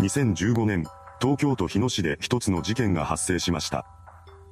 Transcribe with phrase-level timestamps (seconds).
[0.00, 0.84] 2015年、
[1.20, 3.84] 東京都日野市で一つの事件が発生しました。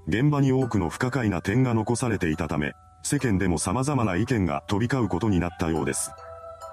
[0.09, 2.73] 現場に多くの不可解な点が残されていたため、
[3.05, 6.11] 世間でも様々な意見が飛び交うことになったようです。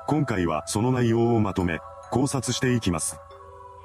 [0.07, 1.77] 今回はその内容をまとめ、
[2.09, 3.19] 考察していきます。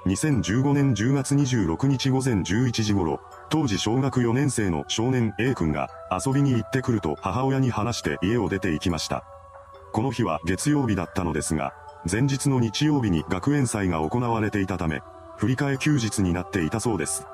[0.06, 3.20] 2015年10月26日午前11時頃、
[3.50, 9.22] 当時小学4年生の少年 A 君が遊びに行ってくると母親に話して家を出て行きました。
[9.92, 11.74] この日は月曜日だったのですが、
[12.10, 15.02] 前日の日曜日に学園祭が行われていたため、
[15.36, 17.26] 振り替え休日になっていたそうです。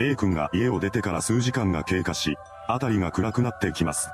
[0.00, 2.36] A 君が家を出てから数時間が経過し、
[2.68, 4.10] 辺りが暗くなってきます。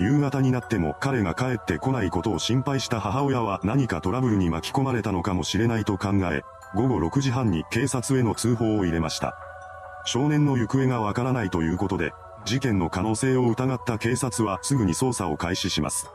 [0.00, 6.42] 夕方になっても彼が帰ってこないことを心配した母親は何かトラブルに巻き込まれたのかもしれないと考え、
[6.74, 9.36] 午後6時半に警察への通報を入れました。
[10.04, 12.12] 少年の行方がわからないということで、
[12.44, 16.10] 事件の可能性を疑った警察はすぐに捜査を開始します。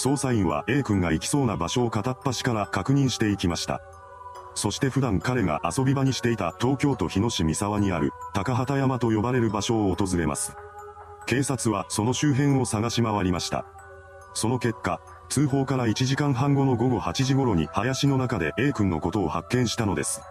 [0.00, 3.82] 捜査員は A 君が行きそうな場所を片っ端から確認していきました。
[4.54, 10.56] そして普段彼が遊び場にしていた東京都日野市三沢にある高畑山と呼ばれる場所を訪れます。
[11.26, 13.66] 警察はその周辺を探し回りました。
[14.32, 20.22] その結果、通報から1時間半後の午後8時頃に林の中で A 君のことを発見したのです。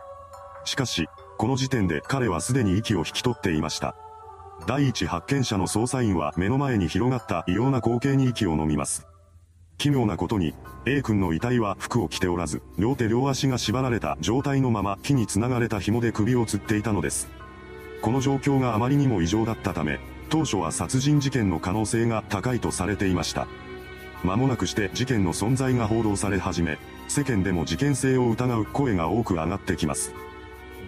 [0.66, 1.08] しかし、
[1.38, 3.96] この時点で彼はすでに息を引き取っていました。
[4.66, 9.09] 第一発見者の捜査員は目の前に広がった異様な光景に息を飲みます。
[9.80, 10.54] 奇妙なことに、
[10.86, 17.30] A 君の遺体は服を着ておらず、両手両足が縛られた状態のまま木に繋がれた紐で首を吊っていたのです。
[18.02, 23.48] この状況があまりにも異常だったため、当初は殺人事件の可能性が高いとされていました。
[24.26, 30.14] 間もなくして事件の存在が報道され始め、世間でも事件性を疑う声が多く上がってきます。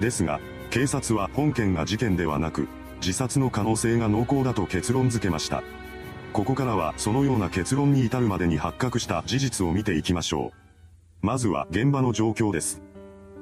[0.02, 2.68] ですが、警察は本件が事件ではなく、
[3.00, 5.64] 自殺の可能性が濃厚だと結論付けました。
[6.34, 10.54] ここからはそのような結論に至るまでに発覚した事実を見ていきましょ
[11.22, 11.26] う。
[11.26, 12.82] まずは現場の状況です。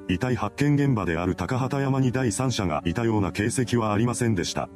[0.08, 4.68] 遺体発見現場である高畑山に第三者がいたような形跡はありませんでした。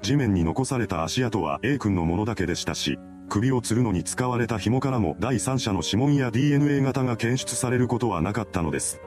[0.00, 9.00] 地面に残された足跡は A 君のものだけでしたし、首を吊るのに使われた紐からも第三者の指紋や DNA 型が検出されることはなかったのです。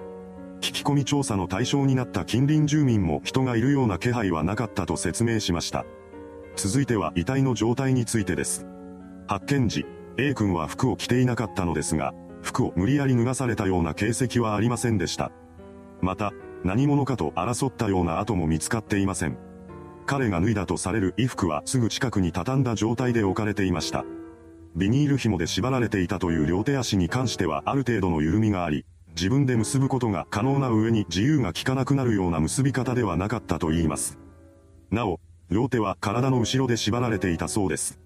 [0.62, 5.86] 聞き込み調査の対象になった近隣住民も人がいるような気配はなかったと説明しました。
[6.56, 8.66] 続いては遺体の状態についてです。
[9.28, 9.86] 発見時、
[10.18, 15.32] A 君は服を着ていなかったのですが、服を無理やり脱がされたような形跡はありませんでした。
[16.02, 19.38] また、何者かと争ったような跡も見つかっていません。
[20.06, 24.06] 彼が脱いだとされる衣服はすぐ近くに畳んだ状態で置かれていました。
[24.76, 34.18] ビニール紐で縛られていたという両手足に関してはある程度の緩みがあり、自分で結ぶことが可能な上に自由が利かなくなるような結び方ではなかったと言います。
[34.90, 35.20] なお、
[35.50, 38.00] 両手は体の後ろで縛られていたそうです。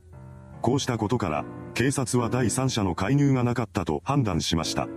[0.62, 4.88] こうしたことから、警察は第三者の介入がなかったと判断しました。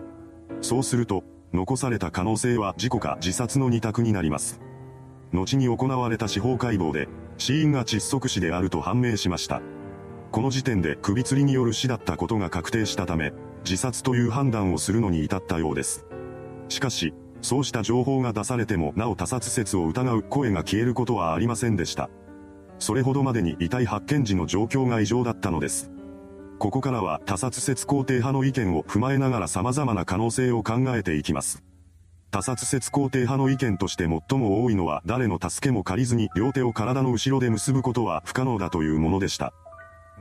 [0.60, 4.60] そうすると、残された可能性は事故か自殺の二択になります。
[5.32, 7.08] 後に行われた司法解剖で、
[7.38, 9.62] 死因が窒息死であると判明しました。
[10.32, 13.32] この時点で首吊りによる死だったことが確定したため、
[13.64, 16.06] 自殺という判断をするのに至ったようです。
[16.68, 22.10] しかし、そうした情報が出されてもなお他殺説を疑う声が消えることはありませんでした。
[22.80, 25.90] それほどまでに遺体発見時の状況が異常だったのです。
[26.58, 31.62] ここからは他殺説肯定派の意見を踏まえながら様々な可能性を考えていきます。
[32.30, 39.52] 他殺説肯定派の意見として最も多いのは誰の助けも借りずに両手を体の後ろで結ぶことは不可能だというものでした。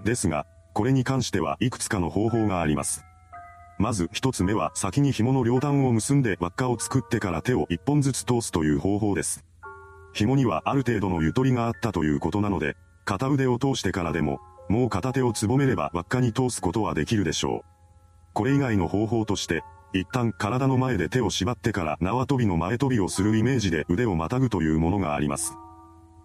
[0.03, 3.05] ですが、これに関してはいくつかの方法があります。
[3.77, 9.45] まず一つ目は先に紐の両端を結んで輪っかを作ってから手を一本ずつ通すという方法です。
[10.13, 12.75] 紐にはある程度のゆとりがあったということなので、
[13.05, 14.39] 片腕を通してからでも、
[14.69, 17.61] もう片手をつぼめれば輪っかに通すことはできるでしょう。
[18.33, 25.55] これ以外の方法として、一旦体の前で手を縛ってから縄跳びの前跳びをするイメージで腕をまたぐというものがあります。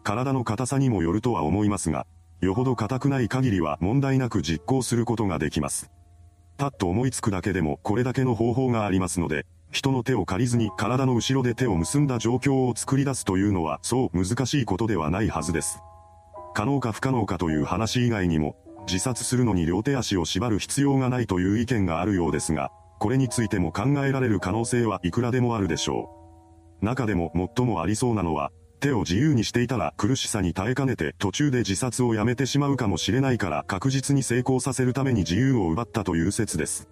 [0.03, 2.07] 体の硬さにもよるとは思いますが、
[2.43, 5.91] よほど硬くない限りは問題なく実行することができます。
[6.59, 15.81] パッと思いつくだけでもこれだけの方法がありますので、人の手を借りずに体の後ろで手を結んだ状況を作り出すというのはそう難しいことではないはずです。
[16.55, 18.57] 可能か不可能かという話以外にも、
[18.87, 22.71] 自殺するのに両手足を縛る必要がないという意見があるようですが、
[23.01, 26.09] これについても考えられる可能性はいくらでもあるでしょ
[26.81, 26.85] う。
[26.85, 36.89] 中でも最もありそうなのは、手を自由にしていたら苦しさに耐えかねて途中で自殺をやめてしまうかもしれないから確実に成功させるために自由を奪ったという説です。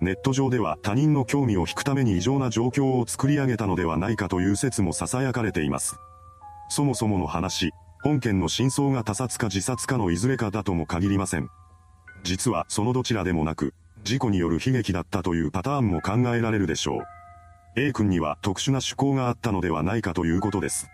[0.00, 5.96] ネット上では他人の興味を引くために異常な状況を作り上げたのではないかという説も囁かれています。
[6.70, 7.72] そもそもの話、
[8.02, 11.48] 本件の真相が他殺か自殺かのいずれかだとも限りません。
[12.22, 13.74] 実はそのどちらでもなく、
[14.04, 17.02] 事故による悲劇だったというパターンも考えられるでしょう。
[17.76, 20.88] A 君には特殊な趣向があったのではないかということです。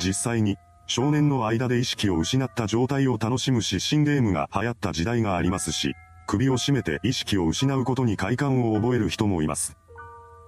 [0.00, 5.94] 実際に、少年の間で意識を失った状態を楽しむ失神ゲームが流行った時代がありますし、
[6.26, 9.76] 首を絞めて意識を失うことに快感を覚える人もいます。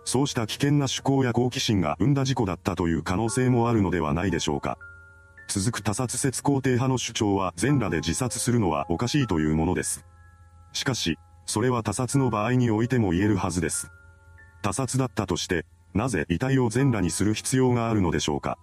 [0.05, 4.79] そうした危険な趣向や好奇心が生んだ事故だったという可能性もあるのではないでしょうか。
[5.49, 10.05] 続く他殺説肯定派の主張は全裸で自殺するのはおかしいというものです。
[10.73, 13.91] しかし、それは他殺の場合においても言えるはずです。
[14.63, 15.65] 他殺だったとして、
[15.95, 18.59] なぜ遺体を全裸にする必要があるのでしょうか。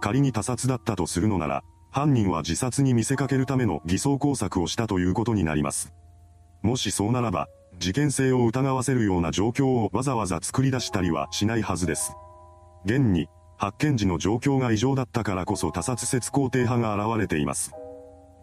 [0.00, 5.92] 仮に他殺だったとするのなら、犯人は自殺に見せかけるための偽装工作をしたということになります。
[6.62, 12.14] もしそうならば、事件性を疑わせるような状況をわざわざ作り出したりはしないはずです。
[12.84, 17.72] 現に、発見時の状況が異常だったからこそ他殺説肯定派が現れています。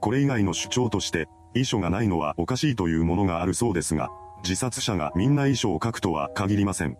[0.01, 4.09] これ以外の主張として、遺書がないのはおかしいというものがあるそうですが、
[4.43, 6.97] 自殺者がみんな遺書を書くとは限りません。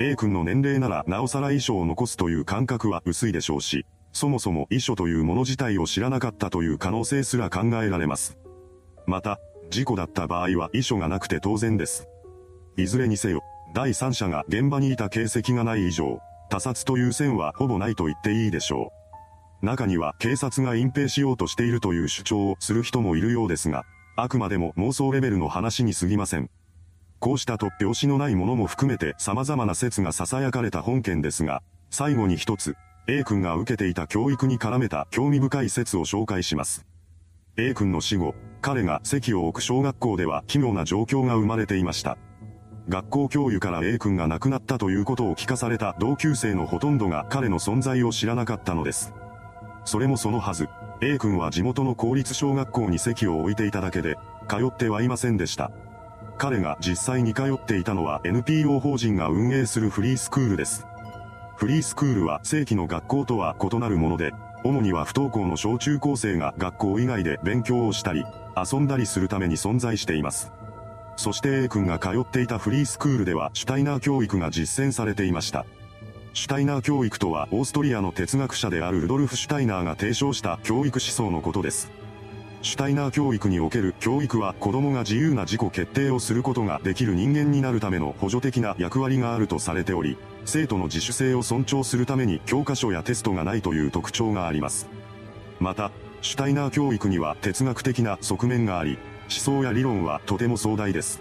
[0.00, 8.38] A 君の年齢ならなおさら遺書を残すという感覚は薄いでしょうし、そもそも遺書というもの自体を知らなかったという可能性すら考えられます。
[9.06, 9.38] また、
[9.74, 12.06] 事故だった場合は遺書がなくて当然です。
[12.76, 13.42] いずれにせよ、
[13.74, 18.92] 第三者が現場にいた形跡がない以上、他殺という線はほぼないと言っていいでしょ
[19.62, 19.66] う。
[19.66, 23.84] 中には警察が隠蔽しようとしているという主張をする人もいるようですが、
[24.14, 26.50] あくまでも妄想レベルの話に過ぎません。
[27.18, 32.76] こうした突拍子のないものも含めて様々な説が囁かれた本件ですが、最後に一つ、
[33.08, 36.86] A 君が受けていた教育に絡めた興味深い説を紹介します。
[37.56, 42.18] A 君の死後、彼が席を置く小学校では奇妙な状況が生まれていました。
[42.88, 49.14] 学校教諭から A 君が亡くなったということを聞かされた同級生のほとんどが彼の存在を知らなかったのです。
[49.84, 50.68] それもそのはず、
[51.00, 54.16] A 君は地元の公立小学校に席を置いていただけで、
[54.48, 55.70] 通ってはいませんでした。
[56.38, 60.88] 彼が実際に通っていたのは NPO 法人が運営するフリースクールです。
[61.56, 64.32] フリースクールは正規の学校とは異なるもので、
[64.64, 68.24] 主には不登校の小中高生が学校以外で勉強をしたり、
[68.56, 70.50] 遊んだりするために存在しています。
[71.16, 75.66] そして A 君が通っていたフリースクールではシュタイナー教育が実践されていました。
[76.32, 81.90] シュタイナー教育とはオーストリアの哲学者であるルドルフ・シュタイナーが提唱した教育思想のことです。
[82.62, 94.88] シュタイナー教育における教育は子供が自由な自己決定をすることができる人間になるための補助的な役割があるとされており、生徒の自主性を尊重するために教科書やテストがないという特徴があります。
[95.60, 101.20] また、シュタイナー教育には哲学的な側面があり、思想や理論はとても壮大です。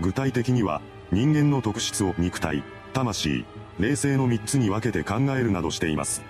[0.00, 2.62] 具体的には、人間の特質を肉体、
[2.92, 3.44] 魂、
[3.78, 6.22] 霊性の3つに分けて考えるなどしています。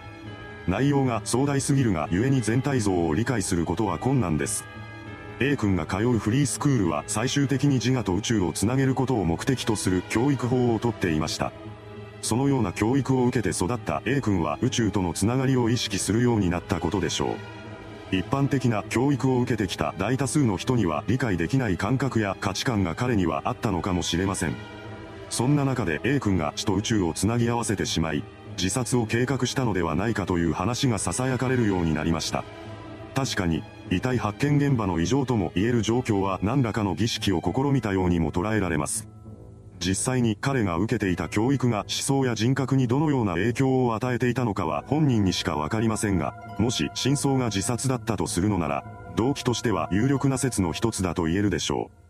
[0.67, 4.65] 内容が壮大すぎるが故に全体像を理解することは困難です。
[5.41, 11.53] A 君が通うフリースクールは最終的に自我と宇宙をつなげることを目的とする教育法をとっていました。
[12.23, 17.37] そのような教育を受けて育った A 君は宇宙とのつながりを意識するようになったことでしょう。
[18.11, 24.55] 一般的な教育を受けてきた大多数の人には理解できない感覚や価値観が彼にはあったのかもしれません。
[25.31, 28.25] そんな中で A 君が死と宇宙をつなぎ合わせてしまい、
[28.57, 32.45] 自殺を計画したのではないかという話が囁かれるようになりました。
[33.15, 39.07] 確かに、遺体発見現場の異常とも言える状況は何らかの儀式を試みたようにも捉えられます。
[39.81, 48.85] 実際に彼が受けていた教育が思想や人格にどのような影響を与えていたのかは本人にしかわかりませんが、もし真相が自殺だったとするのなら、
[49.17, 52.09] 動機としては有力な説の一つだと言えるでしょう。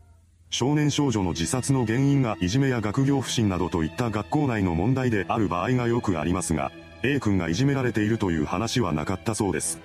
[0.50, 6.72] 少年少女の自殺の原因がいじめや学業不振などといった学校内の問題である場合がよくありますが、
[7.02, 9.78] A 君がいじめられているという話はなかったそうです。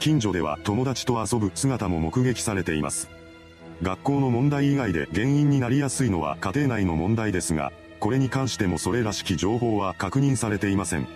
[0.00, 3.08] 近所では友達と遊ぶ姿も目撃されています。
[3.82, 11.06] 学校の問題以外で原因になりやすいのは家庭内の問題ですが、これに関してもそれらしき情報は確認されていません。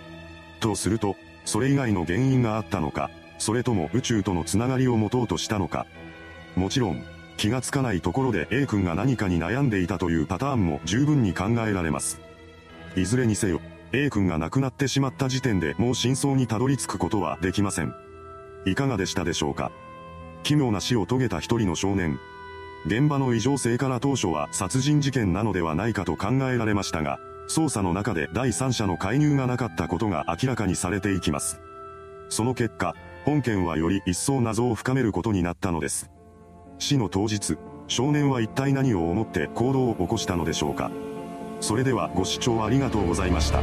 [0.59, 5.85] とすると、それ以外の原因があったのか、それとも宇宙とのつながりを持とうとしたのか。
[6.55, 7.03] もちろん、
[7.37, 12.19] 気がつかないところで A 君が何かに悩んでいたというパターンも十分に考えられます。
[12.97, 13.61] いずれにせよ、
[13.93, 17.93] A 君が亡くなってしまった時点でもう真相にたどり着くことはできません。
[18.65, 19.71] いかがでしたでしょうか？
[20.43, 22.19] 奇妙な死を遂げた一人の少年、
[22.85, 27.19] 現場の異常性から当初は殺人事件なのではないかと考えられましたが、
[27.49, 31.59] 捜査の中で第三者の介入がなかったことが明らかにされていきます。
[32.29, 32.95] その結果、
[33.25, 36.09] 本件はより一層謎を深めることになったのです。
[36.77, 37.57] 死の当日、
[37.87, 40.91] 少年は一体何を思って行動を起こしたのでしょうか。
[41.59, 43.61] それではご視聴ありがとうございました。